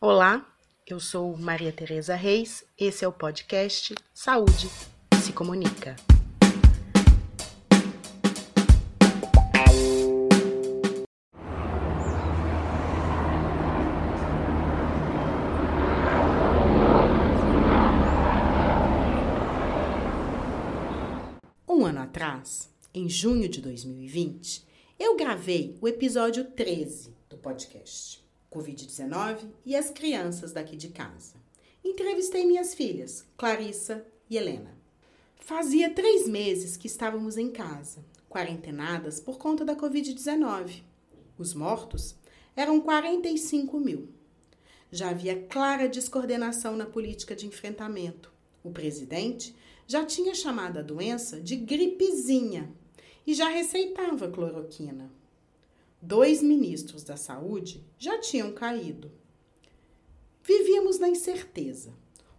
Olá, 0.00 0.46
eu 0.86 1.00
sou 1.00 1.36
Maria 1.36 1.72
Tereza 1.72 2.14
Reis, 2.14 2.64
esse 2.78 3.04
é 3.04 3.08
o 3.08 3.12
podcast 3.12 3.96
Saúde 4.14 4.70
se 5.20 5.32
Comunica. 5.32 5.96
Um 21.68 21.84
ano 21.84 21.98
atrás, 22.02 22.72
em 22.94 23.08
junho 23.08 23.48
de 23.48 23.60
2020, 23.60 24.64
eu 24.96 25.16
gravei 25.16 25.76
o 25.80 25.88
episódio 25.88 26.44
13 26.44 27.12
do 27.28 27.36
podcast. 27.36 28.27
Covid-19 28.50 29.48
e 29.64 29.76
as 29.76 29.90
crianças 29.90 30.52
daqui 30.52 30.76
de 30.76 30.88
casa. 30.88 31.34
Entrevistei 31.84 32.46
minhas 32.46 32.74
filhas, 32.74 33.24
Clarissa 33.36 34.04
e 34.28 34.36
Helena. 34.36 34.76
Fazia 35.36 35.90
três 35.90 36.26
meses 36.26 36.76
que 36.76 36.86
estávamos 36.86 37.36
em 37.36 37.50
casa, 37.50 38.04
quarentenadas 38.28 39.20
por 39.20 39.38
conta 39.38 39.64
da 39.64 39.76
Covid-19. 39.76 40.82
Os 41.38 41.54
mortos 41.54 42.16
eram 42.56 42.80
45 42.80 43.78
mil. 43.78 44.08
Já 44.90 45.10
havia 45.10 45.42
clara 45.46 45.88
descoordenação 45.88 46.76
na 46.76 46.86
política 46.86 47.36
de 47.36 47.46
enfrentamento. 47.46 48.32
O 48.64 48.70
presidente 48.70 49.54
já 49.86 50.04
tinha 50.04 50.34
chamado 50.34 50.78
a 50.78 50.82
doença 50.82 51.40
de 51.40 51.56
gripezinha 51.56 52.72
e 53.26 53.34
já 53.34 53.48
receitava 53.48 54.30
cloroquina 54.30 55.17
dois 56.00 56.42
ministros 56.42 57.02
da 57.02 57.16
saúde 57.16 57.84
já 57.98 58.18
tinham 58.20 58.52
caído. 58.52 59.10
Vivíamos 60.42 60.98
na 60.98 61.08
incerteza. 61.08 61.92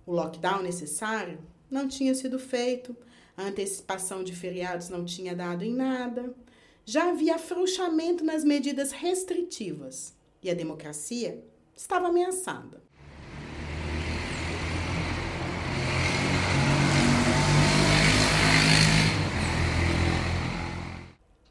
O 0.06 0.14
lockdown 0.14 0.64
necessário 0.64 1.40
não 1.70 1.88
tinha 1.88 2.16
sido 2.16 2.40
feito, 2.40 2.96
a 3.38 3.44
antecipação 3.44 4.24
de 4.24 4.36
feriados 4.36 4.90
não 4.90 5.06
tinha 5.06 5.36
dado 5.36 5.64
em 5.64 5.74
nada, 5.74 6.34
já 6.84 7.10
havia 7.12 7.36
afrouxamento 7.36 8.24
nas 8.24 8.44
medidas 8.44 8.92
restritivas 8.92 10.16
e 10.42 10.50
a 10.50 10.56
democracia 10.56 11.44
estava 11.76 12.08
ameaçada. 12.08 12.82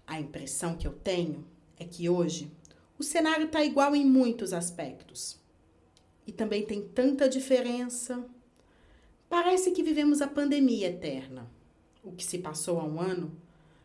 A 0.04 0.18
impressão 0.18 0.76
que 0.76 0.88
eu 0.88 0.92
tenho 0.92 1.46
é 1.78 1.84
que 1.84 2.08
hoje 2.08 2.50
o 2.98 3.02
cenário 3.02 3.46
está 3.46 3.64
igual 3.64 3.94
em 3.94 4.04
muitos 4.04 4.52
aspectos. 4.52 5.38
E 6.26 6.32
também 6.32 6.64
tem 6.64 6.82
tanta 6.82 7.28
diferença. 7.28 8.24
Parece 9.28 9.70
que 9.70 9.82
vivemos 9.82 10.20
a 10.20 10.26
pandemia 10.26 10.88
eterna. 10.88 11.48
O 12.02 12.12
que 12.12 12.24
se 12.24 12.38
passou 12.38 12.80
há 12.80 12.84
um 12.84 13.00
ano 13.00 13.32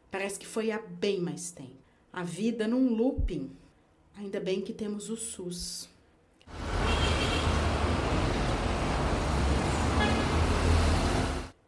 parece 0.10 0.40
que 0.40 0.46
foi 0.46 0.72
há 0.72 0.80
bem 0.80 1.20
mais 1.20 1.52
tempo. 1.52 1.84
A 2.12 2.24
vida 2.24 2.68
num 2.68 2.94
looping. 2.94 3.52
Ainda 4.16 4.40
bem 4.40 4.62
que 4.62 4.74
temos 4.74 5.10
o 5.10 5.18
SUS. 5.18 5.90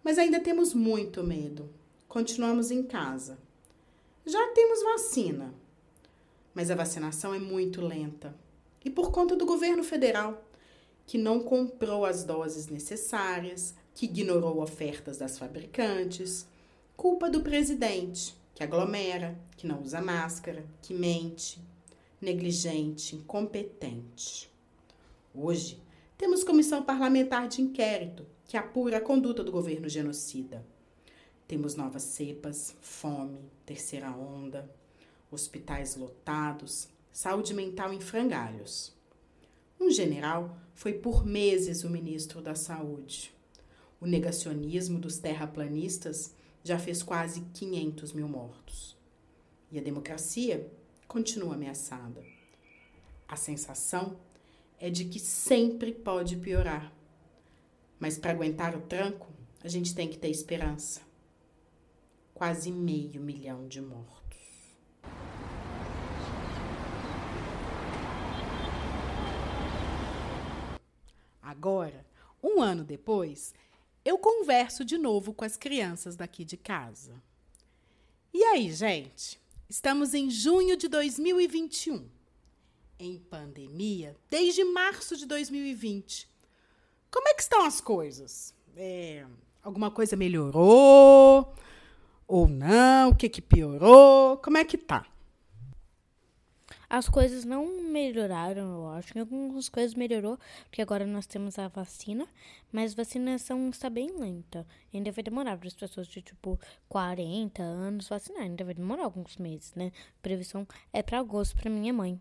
Mas 0.03 0.19
ainda 0.19 0.39
temos 0.39 0.73
muito 0.73 1.23
medo. 1.23 1.69
Continuamos 2.07 2.69
em 2.69 2.83
casa. 2.83 3.39
Já 4.25 4.47
temos 4.53 4.83
vacina, 4.83 5.53
mas 6.55 6.71
a 6.71 6.75
vacinação 6.75 7.33
é 7.33 7.39
muito 7.39 7.81
lenta. 7.81 8.33
E 8.83 8.89
por 8.89 9.11
conta 9.11 9.35
do 9.35 9.45
governo 9.45 9.83
federal, 9.83 10.41
que 11.05 11.17
não 11.17 11.41
comprou 11.41 12.05
as 12.05 12.23
doses 12.23 12.67
necessárias, 12.67 13.75
que 13.93 14.05
ignorou 14.05 14.61
ofertas 14.61 15.17
das 15.17 15.37
fabricantes, 15.37 16.47
culpa 16.95 17.29
do 17.29 17.41
presidente, 17.41 18.35
que 18.55 18.63
aglomera, 18.63 19.37
que 19.57 19.67
não 19.67 19.81
usa 19.81 20.01
máscara, 20.01 20.65
que 20.81 20.93
mente, 20.93 21.59
negligente, 22.21 23.15
incompetente. 23.15 24.49
Hoje, 25.33 25.79
temos 26.17 26.43
comissão 26.43 26.81
parlamentar 26.83 27.47
de 27.47 27.61
inquérito 27.61 28.25
que 28.47 28.55
apura 28.55 28.97
a 28.97 29.01
conduta 29.01 29.43
do 29.43 29.51
governo 29.51 29.89
genocida. 29.89 30.65
Temos 31.47 31.75
novas 31.75 32.03
cepas, 32.03 32.75
fome, 32.79 33.39
terceira 33.65 34.09
onda, 34.11 34.69
hospitais 35.31 35.95
lotados, 35.95 36.87
saúde 37.11 37.53
mental 37.53 37.93
em 37.93 37.99
frangalhos. 37.99 38.95
Um 39.79 39.89
general 39.89 40.57
foi 40.73 40.93
por 40.93 41.25
meses 41.25 41.83
o 41.83 41.89
ministro 41.89 42.41
da 42.41 42.55
Saúde. 42.55 43.33
O 43.99 44.05
negacionismo 44.05 44.99
dos 44.99 45.17
terraplanistas 45.17 46.33
já 46.63 46.77
fez 46.77 47.01
quase 47.01 47.41
500 47.53 48.13
mil 48.13 48.27
mortos. 48.27 48.97
E 49.71 49.79
a 49.79 49.81
democracia 49.81 50.69
continua 51.07 51.55
ameaçada. 51.55 52.23
A 53.27 53.35
sensação 53.35 54.17
é 54.79 54.89
de 54.89 55.05
que 55.05 55.19
sempre 55.19 55.93
pode 55.93 56.37
piorar. 56.37 56.91
Mas 57.99 58.17
para 58.17 58.31
aguentar 58.31 58.75
o 58.75 58.81
tranco, 58.81 59.27
a 59.63 59.67
gente 59.67 59.95
tem 59.95 60.07
que 60.07 60.17
ter 60.17 60.29
esperança. 60.29 61.01
Quase 62.33 62.71
meio 62.71 63.21
milhão 63.21 63.67
de 63.67 63.81
mortos. 63.81 64.24
Agora, 71.57 72.05
um 72.43 72.61
ano 72.61 72.83
depois, 72.83 73.53
eu 74.03 74.17
converso 74.17 74.83
de 74.83 74.97
novo 74.97 75.33
com 75.33 75.45
as 75.45 75.55
crianças 75.55 76.17
daqui 76.17 76.43
de 76.43 76.57
casa. 76.57 77.13
E 78.33 78.43
aí, 78.43 78.69
gente? 78.73 79.39
Estamos 79.69 80.13
em 80.13 80.29
junho 80.29 80.75
de 80.75 80.89
2021. 80.89 82.09
Em 82.99 83.17
pandemia 83.17 84.17
desde 84.29 84.65
março 84.65 85.15
de 85.15 85.25
2020. 85.25 86.29
Como 87.09 87.29
é 87.29 87.33
que 87.33 87.41
estão 87.41 87.63
as 87.63 87.79
coisas? 87.79 88.53
É, 88.75 89.25
alguma 89.63 89.89
coisa 89.89 90.17
melhorou? 90.17 91.55
Ou 92.27 92.47
não? 92.49 93.11
O 93.11 93.15
que, 93.15 93.29
que 93.29 93.41
piorou? 93.41 94.37
Como 94.37 94.57
é 94.57 94.65
que 94.65 94.77
tá? 94.77 95.07
As 96.89 97.09
coisas 97.09 97.45
não 97.45 97.81
melhoraram, 97.81 98.73
eu 98.73 98.87
acho. 98.89 99.17
Em 99.17 99.21
algumas 99.21 99.69
coisas 99.69 99.95
melhorou, 99.95 100.37
porque 100.65 100.81
agora 100.81 101.05
nós 101.05 101.25
temos 101.25 101.57
a 101.57 101.67
vacina, 101.67 102.27
mas 102.71 102.93
a 102.93 102.97
vacinação 102.97 103.69
está 103.69 103.89
bem 103.89 104.11
lenta. 104.17 104.65
Ainda 104.93 105.11
vai 105.11 105.23
demorar 105.23 105.57
para 105.57 105.67
as 105.67 105.73
pessoas 105.73 106.07
de 106.07 106.21
tipo 106.21 106.59
40 106.87 107.61
anos 107.61 108.07
vacinar, 108.07 108.43
ainda 108.43 108.63
vai 108.63 108.73
demorar 108.73 109.03
alguns 109.03 109.37
meses, 109.37 109.73
né? 109.75 109.91
A 110.19 110.21
previsão 110.21 110.67
é 110.93 111.01
para 111.01 111.19
agosto 111.19 111.55
para 111.55 111.69
minha 111.69 111.93
mãe. 111.93 112.19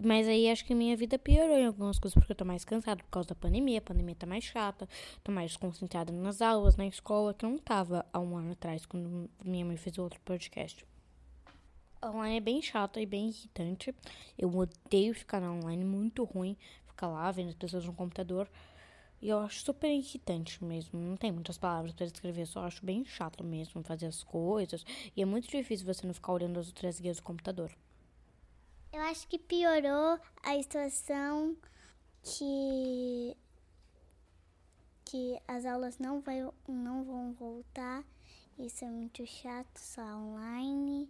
Mas 0.00 0.28
aí 0.28 0.50
acho 0.50 0.64
que 0.64 0.74
minha 0.74 0.96
vida 0.96 1.18
piorou 1.18 1.56
em 1.56 1.66
algumas 1.66 1.98
coisas, 1.98 2.14
porque 2.14 2.32
eu 2.32 2.36
tô 2.36 2.44
mais 2.44 2.64
cansada 2.64 3.02
por 3.02 3.10
causa 3.10 3.30
da 3.30 3.34
pandemia. 3.34 3.78
A 3.78 3.82
pandemia 3.82 4.14
tá 4.14 4.26
mais 4.26 4.44
chata, 4.44 4.88
tô 5.24 5.32
mais 5.32 5.56
concentrada 5.56 6.12
nas 6.12 6.42
aulas, 6.42 6.76
na 6.76 6.86
escola, 6.86 7.34
que 7.34 7.44
eu 7.44 7.50
não 7.50 7.58
tava 7.58 8.04
há 8.12 8.20
um 8.20 8.36
ano 8.36 8.52
atrás, 8.52 8.84
quando 8.84 9.30
minha 9.44 9.64
mãe 9.64 9.76
fez 9.76 9.98
outro 9.98 10.20
podcast. 10.20 10.84
Online 12.04 12.36
é 12.36 12.40
bem 12.40 12.60
chato 12.60 12.98
e 12.98 13.06
bem 13.06 13.28
irritante. 13.28 13.94
Eu 14.36 14.50
odeio 14.56 15.14
ficar 15.14 15.40
na 15.40 15.52
online, 15.52 15.84
muito 15.84 16.24
ruim 16.24 16.56
ficar 16.86 17.08
lá 17.08 17.30
vendo 17.30 17.50
as 17.50 17.54
pessoas 17.54 17.84
no 17.84 17.92
computador. 17.92 18.48
E 19.20 19.28
eu 19.28 19.38
acho 19.38 19.64
super 19.64 19.88
irritante 19.88 20.64
mesmo. 20.64 20.98
Não 20.98 21.16
tem 21.16 21.30
muitas 21.30 21.56
palavras 21.56 21.92
para 21.92 22.06
descrever, 22.06 22.44
só 22.46 22.64
acho 22.64 22.84
bem 22.84 23.04
chato 23.04 23.44
mesmo 23.44 23.82
fazer 23.84 24.06
as 24.06 24.22
coisas. 24.22 24.84
E 25.16 25.22
é 25.22 25.24
muito 25.24 25.48
difícil 25.48 25.86
você 25.86 26.06
não 26.06 26.14
ficar 26.14 26.32
olhando 26.32 26.58
as 26.58 26.66
outras 26.66 26.98
guias 26.98 27.18
do 27.18 27.22
computador. 27.22 27.72
Eu 28.92 29.00
acho 29.02 29.26
que 29.28 29.38
piorou 29.38 30.18
a 30.42 30.62
situação 30.62 31.56
que 32.22 33.36
que 35.04 35.38
as 35.46 35.66
aulas 35.66 35.98
não, 35.98 36.20
vai, 36.20 36.40
não 36.66 37.04
vão 37.04 37.32
voltar. 37.34 38.02
Isso 38.58 38.84
é 38.84 38.88
muito 38.88 39.26
chato, 39.26 39.78
só 39.78 40.02
online. 40.02 41.08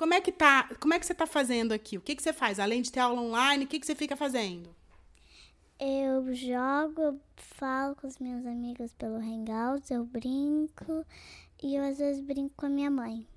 Como 0.00 0.14
é 0.14 0.20
que 0.22 0.32
tá? 0.32 0.66
Como 0.80 0.94
é 0.94 0.98
que 0.98 1.04
você 1.04 1.12
está 1.12 1.26
fazendo 1.26 1.72
aqui? 1.72 1.98
O 1.98 2.00
que, 2.00 2.16
que 2.16 2.22
você 2.22 2.32
faz? 2.32 2.58
Além 2.58 2.80
de 2.80 2.90
ter 2.90 3.00
aula 3.00 3.20
online, 3.20 3.66
o 3.66 3.68
que, 3.68 3.78
que 3.78 3.84
você 3.84 3.94
fica 3.94 4.16
fazendo? 4.16 4.74
Eu 5.78 6.34
jogo, 6.34 7.20
falo 7.36 7.94
com 7.94 8.06
os 8.06 8.16
meus 8.16 8.46
amigos 8.46 8.94
pelo 8.94 9.16
Hangouts, 9.16 9.90
eu 9.90 10.02
brinco 10.06 11.04
e 11.62 11.74
eu 11.74 11.84
às 11.84 11.98
vezes 11.98 12.24
brinco 12.24 12.54
com 12.56 12.64
a 12.64 12.70
minha 12.70 12.90
mãe. 12.90 13.28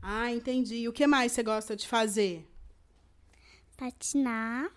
Ah, 0.00 0.32
entendi. 0.32 0.76
E 0.76 0.88
o 0.88 0.94
que 0.94 1.06
mais 1.06 1.32
você 1.32 1.42
gosta 1.42 1.76
de 1.76 1.86
fazer? 1.86 2.48
Patinar 3.76 4.72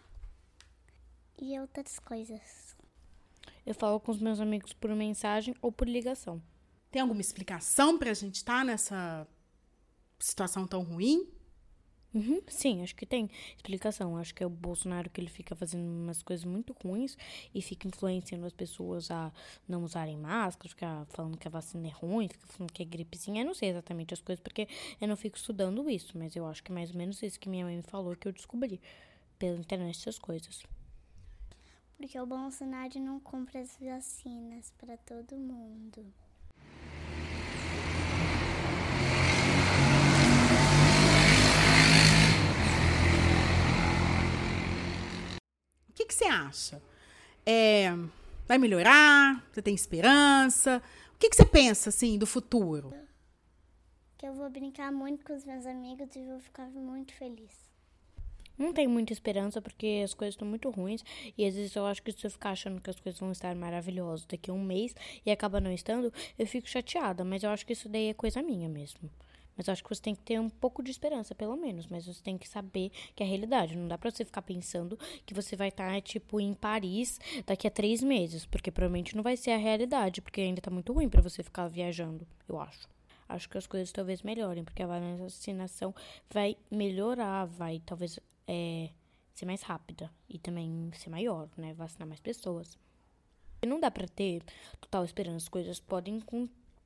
e 1.42 1.58
outras 1.58 1.98
coisas. 1.98 2.76
Eu 3.66 3.74
falo 3.74 4.02
com 4.02 4.12
os 4.12 4.20
meus 4.20 4.42
amigos 4.42 4.74
por 4.74 4.94
mensagem 4.94 5.56
ou 5.62 5.72
por 5.72 5.88
ligação. 5.88 6.44
Tem 6.92 7.02
alguma 7.02 7.22
explicação 7.22 7.98
para 7.98 8.12
a 8.12 8.14
gente 8.14 8.36
estar 8.36 8.60
tá 8.60 8.64
nessa 8.66 9.26
situação 10.26 10.66
tão 10.66 10.84
ruim? 10.84 11.28
Uhum, 12.14 12.42
sim, 12.48 12.82
acho 12.82 12.96
que 12.96 13.06
tem 13.06 13.30
explicação. 13.58 14.16
Acho 14.16 14.34
que 14.34 14.42
é 14.42 14.48
o 14.48 14.50
Bolsonaro 14.50 15.10
que 15.10 15.20
ele 15.20 15.30
fica 15.30 15.54
fazendo 15.54 15.86
umas 15.86 16.24
coisas 16.24 16.46
muito 16.46 16.74
ruins 16.82 17.18
e 17.54 17.62
fica 17.62 17.88
influenciando 17.88 18.46
as 18.46 18.54
pessoas 18.54 19.12
a 19.12 19.32
não 19.68 19.84
usarem 19.84 20.18
máscara, 20.18 20.70
ficar 20.70 21.06
falando 21.08 21.38
que 21.38 21.48
a 21.48 21.52
vacina 21.52 21.88
é 21.88 21.92
ruim, 21.92 22.30
fica 22.30 22.48
falando 22.48 22.72
que 22.72 22.82
é 22.82 22.86
gripezinha. 22.86 23.42
Eu 23.42 23.46
não 23.46 23.54
sei 23.54 23.70
exatamente 23.70 24.14
as 24.14 24.22
coisas 24.22 24.42
porque 24.42 24.68
eu 25.00 25.08
não 25.08 25.18
fico 25.18 25.36
estudando 25.38 25.90
isso, 25.90 26.18
mas 26.18 26.36
eu 26.36 26.46
acho 26.48 26.64
que 26.64 26.72
é 26.72 26.76
mais 26.76 26.90
ou 26.92 26.98
menos 26.98 27.22
isso 27.22 27.40
que 27.40 27.50
minha 27.50 27.66
mãe 27.66 27.76
me 27.76 27.84
falou 27.84 28.16
que 28.16 28.28
eu 28.28 28.32
descobri 28.32 28.80
pela 29.38 29.58
internet 29.58 30.00
essas 30.00 30.18
coisas. 30.18 30.64
Porque 31.98 32.18
o 32.18 32.26
Bolsonaro 32.26 33.00
não 33.00 33.20
compra 33.20 33.60
as 33.60 33.78
vacinas 33.78 34.72
para 34.78 34.98
todo 34.98 35.36
mundo. 35.38 36.06
Que, 46.16 46.20
que 46.20 46.24
você 46.24 46.26
acha? 46.26 46.82
É, 47.46 47.90
vai 48.48 48.58
melhorar? 48.58 49.44
Você 49.52 49.62
tem 49.62 49.76
esperança? 49.76 50.82
O 51.14 51.20
que, 51.20 51.30
que 51.30 51.36
você 51.36 51.46
pensa, 51.46 51.90
assim, 51.90 52.18
do 52.18 52.26
futuro? 52.26 52.94
Que 54.18 54.26
eu 54.26 54.34
vou 54.34 54.50
brincar 54.50 54.92
muito 54.92 55.26
com 55.26 55.36
os 55.36 55.44
meus 55.44 55.66
amigos 55.66 56.16
e 56.16 56.24
vou 56.24 56.40
ficar 56.40 56.70
muito 56.70 57.14
feliz. 57.14 57.66
Não 58.58 58.72
tenho 58.72 58.90
muita 58.90 59.12
esperança 59.12 59.62
porque 59.62 60.02
as 60.02 60.14
coisas 60.14 60.34
estão 60.34 60.48
muito 60.48 60.70
ruins 60.70 61.04
e 61.38 61.46
às 61.46 61.56
vezes 61.56 61.76
eu 61.76 61.86
acho 61.86 62.02
que 62.02 62.14
se 62.14 62.26
eu 62.26 62.32
ficar 62.32 62.52
achando 62.52 62.80
que 62.80 62.90
as 62.90 62.98
coisas 62.98 63.20
vão 63.20 63.34
estar 63.34 63.54
maravilhosas 63.54 64.26
daqui 64.26 64.50
a 64.50 64.54
um 64.54 64.64
mês 64.64 64.96
e 65.26 65.30
acaba 65.30 65.60
não 65.60 65.74
estando, 65.74 66.14
eu 66.40 66.48
fico 66.48 66.70
chateada, 66.70 67.26
mas 67.26 67.44
eu 67.44 67.50
acho 67.50 67.66
que 67.66 67.74
isso 67.74 67.90
daí 67.90 68.08
é 68.08 68.14
coisa 68.14 68.42
minha 68.42 68.70
mesmo. 68.70 69.12
Mas 69.56 69.68
eu 69.68 69.72
acho 69.72 69.84
que 69.84 69.90
você 69.90 70.02
tem 70.02 70.16
que 70.16 70.22
ter 70.22 70.40
um 70.40 70.50
pouco 70.50 70.84
de 70.84 70.92
esperança, 70.92 71.34
pelo 71.34 71.56
menos. 71.56 71.88
Mas 71.88 72.06
você 72.06 72.22
tem 72.22 72.38
que 72.38 72.48
saber 72.48 72.92
que 73.16 73.24
é 73.24 73.26
a 73.26 73.30
realidade. 73.30 73.76
Não 73.76 73.88
dá 73.88 73.98
pra 73.98 74.12
você 74.12 74.26
ficar 74.26 74.42
pensando 74.42 74.98
que 75.26 75.34
você 75.34 75.56
vai 75.56 75.70
estar, 75.70 76.02
tipo, 76.02 76.40
em 76.40 76.54
Paris 76.54 77.20
daqui 77.46 77.68
a 77.68 77.72
três 77.72 78.04
meses. 78.04 78.46
Porque 78.46 78.72
provavelmente 78.72 79.16
não 79.16 79.24
vai 79.24 79.38
ser 79.38 79.52
a 79.52 79.58
realidade. 79.58 80.22
Porque 80.22 80.42
ainda 80.42 80.62
tá 80.62 80.70
muito 80.70 80.92
ruim 80.92 81.10
para 81.10 81.22
você 81.22 81.42
ficar 81.42 81.68
viajando, 81.68 82.28
eu 82.48 82.60
acho. 82.60 82.88
Acho 83.28 83.50
que 83.50 83.58
as 83.58 83.66
coisas 83.66 83.92
talvez 83.92 84.22
melhorem. 84.22 84.64
Porque 84.64 84.84
a 84.84 84.88
vacinação 84.88 85.96
vai 86.30 86.58
melhorar, 86.70 87.46
vai 87.46 87.82
talvez 87.86 88.20
é, 88.48 88.90
ser 89.34 89.46
mais 89.46 89.62
rápida. 89.62 90.12
E 90.30 90.38
também 90.38 90.92
ser 90.96 91.10
maior, 91.10 91.50
né? 91.56 91.74
Vacinar 91.74 92.08
mais 92.08 92.20
pessoas. 92.20 92.78
Não 93.66 93.80
dá 93.80 93.90
pra 93.90 94.08
ter 94.08 94.44
total 94.82 95.06
esperança. 95.06 95.38
As 95.38 95.50
coisas 95.50 95.80
podem 95.80 96.20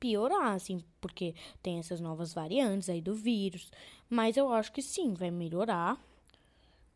piorar, 0.00 0.54
assim, 0.54 0.82
porque 1.00 1.34
tem 1.62 1.78
essas 1.78 2.00
novas 2.00 2.32
variantes 2.32 2.88
aí 2.88 3.02
do 3.02 3.14
vírus. 3.14 3.70
Mas 4.08 4.36
eu 4.36 4.50
acho 4.52 4.72
que 4.72 4.82
sim, 4.82 5.12
vai 5.14 5.30
melhorar. 5.30 6.02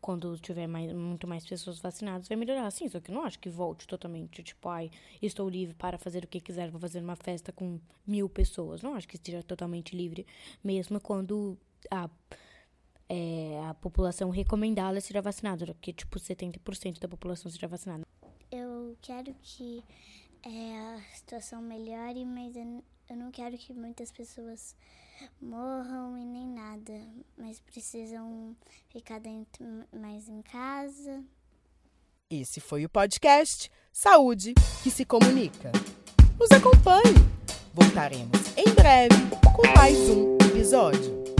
Quando 0.01 0.37
tiver 0.37 0.67
mais, 0.67 0.91
muito 0.93 1.25
mais 1.27 1.45
pessoas 1.47 1.79
vacinadas, 1.79 2.27
vai 2.27 2.35
melhorar, 2.35 2.69
sim. 2.71 2.89
Só 2.89 2.99
que 2.99 3.09
eu 3.09 3.15
não 3.15 3.23
acho 3.23 3.39
que 3.39 3.49
volte 3.49 3.87
totalmente, 3.87 4.43
tipo, 4.43 4.67
ai, 4.67 4.91
estou 5.21 5.47
livre 5.47 5.73
para 5.75 5.97
fazer 5.97 6.23
o 6.23 6.27
que 6.27 6.39
quiser, 6.39 6.69
vou 6.69 6.79
fazer 6.79 6.99
uma 6.99 7.15
festa 7.15 7.51
com 7.51 7.79
mil 8.05 8.27
pessoas. 8.27 8.81
Não 8.81 8.95
acho 8.95 9.07
que 9.07 9.15
esteja 9.15 9.41
totalmente 9.41 9.95
livre, 9.95 10.25
mesmo 10.63 10.99
quando 10.99 11.57
a, 11.89 12.09
é, 13.09 13.61
a 13.67 13.73
população 13.75 14.29
recomendada 14.29 14.99
seja 14.99 15.21
vacinada, 15.21 15.75
que, 15.81 15.93
tipo, 15.93 16.19
70% 16.19 16.99
da 16.99 17.07
população 17.07 17.49
seja 17.49 17.67
vacinada. 17.67 18.05
Eu 18.51 18.95
quero 19.01 19.33
que 19.41 19.83
é, 20.43 20.77
a 20.77 21.01
situação 21.15 21.61
melhore, 21.61 22.23
mas 22.23 22.55
eu, 22.55 22.83
eu 23.09 23.15
não 23.15 23.31
quero 23.31 23.57
que 23.57 23.73
muitas 23.73 24.11
pessoas 24.11 24.75
morram 25.41 26.17
e 26.17 26.25
nem 26.25 26.47
nada, 26.47 26.93
mas 27.37 27.59
precisam 27.59 28.55
ficar 28.89 29.19
dentro 29.19 29.65
mais 29.93 30.27
em 30.27 30.41
casa. 30.41 31.23
Esse 32.29 32.59
foi 32.59 32.85
o 32.85 32.89
podcast 32.89 33.71
Saúde 33.91 34.53
que 34.83 34.89
se 34.89 35.05
comunica. 35.05 35.71
Nos 36.39 36.51
acompanhe. 36.51 37.13
Voltaremos 37.73 38.57
em 38.57 38.73
breve 38.73 39.15
com 39.55 39.67
mais 39.77 39.97
um 40.09 40.37
episódio. 40.49 41.34